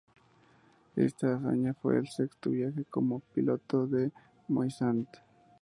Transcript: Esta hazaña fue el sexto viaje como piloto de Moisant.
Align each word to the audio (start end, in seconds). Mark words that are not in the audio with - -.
Esta 0.95 1.35
hazaña 1.35 1.75
fue 1.75 1.99
el 1.99 2.07
sexto 2.07 2.49
viaje 2.49 2.85
como 2.85 3.19
piloto 3.19 3.85
de 3.85 4.11
Moisant. 4.47 5.07